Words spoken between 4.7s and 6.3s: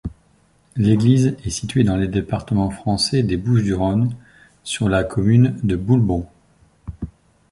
la commune de Boulbon.